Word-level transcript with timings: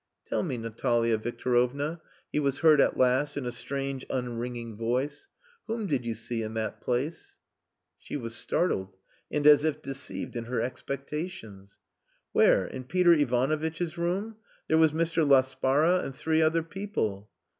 "Tell 0.25 0.41
me, 0.41 0.57
Natalia 0.57 1.15
Victorovna," 1.19 2.01
he 2.31 2.39
was 2.39 2.57
heard 2.61 2.81
at 2.81 2.97
last 2.97 3.37
in 3.37 3.45
a 3.45 3.51
strange 3.51 4.03
unringing 4.09 4.75
voice, 4.75 5.27
"whom 5.67 5.85
did 5.85 6.05
you 6.05 6.15
see 6.15 6.41
in 6.41 6.55
that 6.55 6.81
place?" 6.81 7.37
She 7.99 8.17
was 8.17 8.33
startled, 8.33 8.97
and 9.29 9.45
as 9.45 9.63
if 9.63 9.79
deceived 9.79 10.35
in 10.35 10.45
her 10.45 10.59
expectations. 10.59 11.77
"Where? 12.31 12.65
In 12.65 12.85
Peter 12.85 13.13
Ivanovitch's 13.13 13.95
rooms? 13.95 14.37
There 14.67 14.79
was 14.79 14.91
Mr. 14.91 15.23
Laspara 15.23 15.99
and 16.03 16.15
three 16.15 16.41
other 16.41 16.63
people." 16.63 17.29